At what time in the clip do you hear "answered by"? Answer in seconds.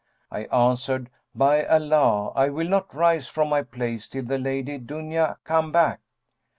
0.45-1.63